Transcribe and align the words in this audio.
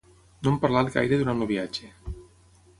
No 0.45 0.49
hem 0.51 0.57
parlat 0.63 0.89
gaire 0.95 1.21
durant 1.21 1.45
el 1.45 1.51
viatge. 1.53 1.93